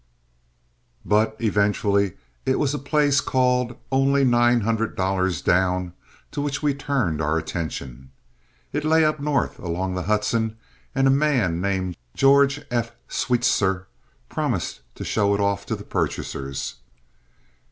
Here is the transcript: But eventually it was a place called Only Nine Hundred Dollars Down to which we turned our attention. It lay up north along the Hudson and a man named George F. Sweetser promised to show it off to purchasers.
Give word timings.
But 1.05 1.35
eventually 1.39 2.13
it 2.43 2.57
was 2.57 2.73
a 2.73 2.79
place 2.79 3.21
called 3.21 3.77
Only 3.91 4.23
Nine 4.23 4.61
Hundred 4.61 4.95
Dollars 4.95 5.43
Down 5.43 5.93
to 6.31 6.41
which 6.41 6.63
we 6.63 6.73
turned 6.73 7.21
our 7.21 7.37
attention. 7.37 8.09
It 8.73 8.83
lay 8.83 9.05
up 9.05 9.19
north 9.19 9.59
along 9.59 9.93
the 9.93 10.01
Hudson 10.09 10.57
and 10.95 11.05
a 11.05 11.11
man 11.11 11.61
named 11.61 11.97
George 12.15 12.65
F. 12.71 12.93
Sweetser 13.07 13.87
promised 14.27 14.81
to 14.95 15.05
show 15.05 15.35
it 15.35 15.39
off 15.39 15.67
to 15.67 15.75
purchasers. 15.77 16.77